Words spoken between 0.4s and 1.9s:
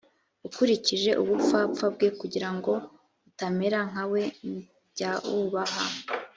ukurikije ubupfapfa